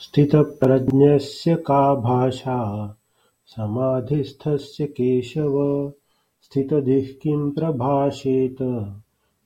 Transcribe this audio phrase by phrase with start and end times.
[0.00, 2.86] स्थितप्रज्ञस्य का भाषा?
[3.46, 5.54] समाधिस्थस्य केशव?
[6.42, 8.56] स्थितधिः किं प्रभाषेत?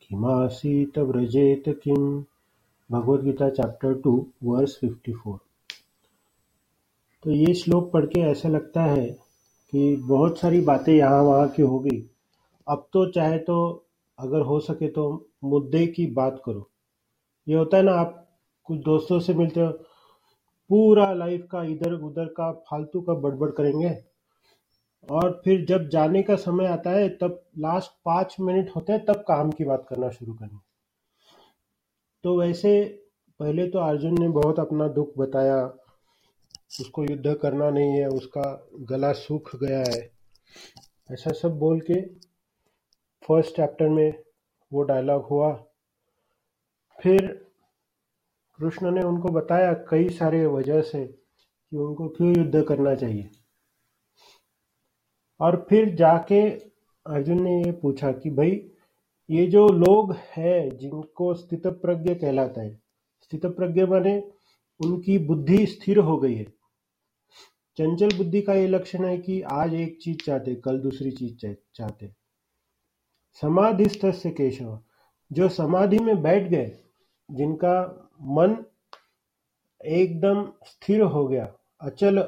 [0.03, 2.25] किमासीत व्रजेत किम?
[2.91, 5.39] Bhagavad Gita chapter two verse 54
[7.25, 9.07] तो ये श्लोक पढ़ के ऐसा लगता है
[9.73, 12.03] कि बहुत सारी बातें यहाँ वहाँ की हो गई।
[12.69, 13.85] अब तो चाहे तो
[14.19, 15.05] अगर हो सके तो
[15.45, 16.69] मुद्दे की बात करो।
[17.49, 18.27] ये होता है ना, आप
[18.65, 19.73] कुछ दोस्तों से मिलते हो
[20.71, 23.97] पूरा लाइफ का इधर उधर का फालतू का बड़बड़ करेंगे।
[25.09, 29.25] और फिर जब जाने का समय आता है, तब लास्ट पाँच मिनट होते हैं, तब
[29.29, 30.59] काम की बात करना शुरू करेंगे
[32.25, 32.83] तो वैसे
[33.41, 35.65] पहले तो अर्जुन ने बहुत अपना दुख बताया,
[36.81, 40.01] उसको युद्ध करना नहीं है, उसका गला सूख गया है,
[41.11, 42.01] ऐसा सब बोल के
[43.23, 44.23] फ़र्स्ट चैप्टर में
[44.73, 45.53] वो डायलॉग हुआ।
[46.99, 47.50] फिर
[48.61, 53.31] कृष्ण ने उनको बताया कई सारे वजह से कि उनको क्यों युद्ध करना चाहिए।
[55.41, 56.51] और फिर जाके
[57.07, 58.71] अर्जुन ने ये पूछा कि भाई,
[59.31, 62.83] ये जो लोग हैं जिनको स्थित प्रज्ञ कहलाता है
[63.23, 64.33] स्थित प्रज्ञ माने
[64.85, 66.45] उनकी बुद्धि स्थिर हो गई है।
[67.77, 72.13] चंचल बुद्धि का ये लक्षण है कि आज एक चीज़ चाहते, कल दूसरी चीज़ चाहते।
[73.33, 74.81] समाधिस्थ से केशव,
[75.33, 76.79] जो समाधि में बैठ गए,
[77.31, 78.65] जिनका मन
[79.85, 82.19] एकदम स्थिर हो गया, अचल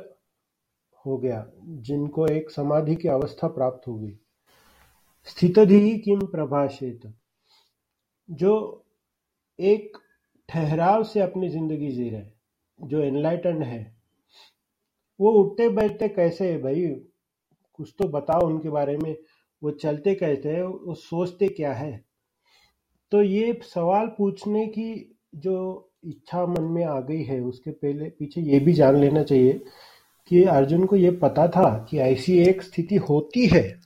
[1.06, 4.18] हो गया, जिनको एक समाधि की अवस्था प्राप्त हो गई।
[5.24, 7.14] स्थितधि किम प्रभाषित?
[8.30, 8.84] जो
[9.60, 9.98] एक
[10.48, 12.24] ठहराव से अपनी ज़िंदगी जी रहे,
[12.82, 13.96] जो एनलाइटन है,
[15.20, 16.86] वो उठते बैठते कैसे है भाई?
[17.72, 19.16] कुछ तो बताओ उनके बारे में,
[19.62, 22.04] वो चलते कैसे है, वो सोचते क्या है?
[23.10, 28.40] तो ये सवाल पूछने की जो इच्छा मन में आ गई है, उसके पहले, पीछे
[28.40, 29.64] ये भी जान लेना चाहिए
[30.28, 33.80] कि अर्जुन को ये पता था कि ऐसी एक स्थिति होती है।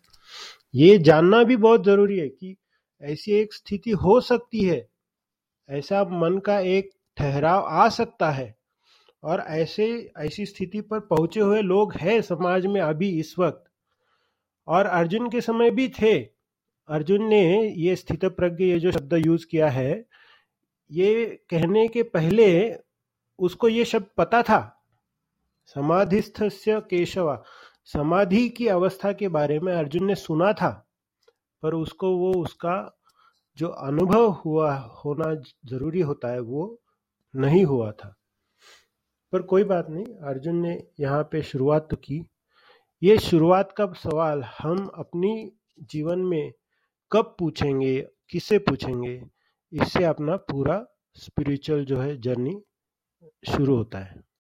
[0.75, 2.56] ये जानना भी बहुत ज़रूरी है कि
[3.03, 4.89] ऐसी एक स्थिति हो सकती है।
[5.71, 8.56] ऐसा मन का एक ठहराव आ सकता है
[9.23, 13.65] और ऐसे, ऐसी स्थिति पर पहुँचे हुए लोग हैं समाज में अभी इस वक्त।
[14.69, 16.19] और अर्जुन के समय भी थे।
[16.89, 20.06] अर्जुन ने ये स्थित प्रज्ञ ये जो शब्द यूज़ किया है
[20.91, 22.77] ये कहने के पहले
[23.39, 24.61] उसको ये शब्द पता था
[25.67, 26.37] समाधिस्थ
[26.91, 27.43] केशवा।
[27.85, 30.71] समाधि की अवस्था के बारे में अर्जुन ने सुना था,
[31.63, 33.03] पर उसको वो उसका
[33.59, 35.35] जो अनुभव हुआ, होना
[35.67, 36.81] ज़रूरी होता है, वो
[37.35, 38.15] नहीं हुआ था।
[39.33, 42.25] पर कोई बात नहीं, अर्जुन ने यहाँ पे शुरुआत तो की।
[43.03, 46.53] ये शुरुआत का सवाल हम अपनी जीवन में
[47.13, 49.36] कब पूछेंगे किससे पूछेंगे?
[49.72, 50.84] इससे अपना पूरा
[51.16, 52.60] स्पिरिचुअल जो है जर्नी
[53.50, 54.22] शुरू होता है।